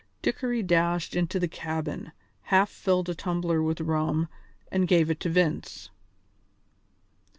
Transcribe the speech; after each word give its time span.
"]Dickory 0.23 0.63
dashed 0.63 1.15
into 1.15 1.39
the 1.39 1.47
cabin, 1.47 2.11
half 2.45 2.71
filled 2.71 3.07
a 3.07 3.13
tumbler 3.13 3.61
with 3.61 3.79
rum 3.79 4.29
and 4.71 4.87
gave 4.87 5.11
it 5.11 5.19
to 5.19 5.29
Vince. 5.29 5.91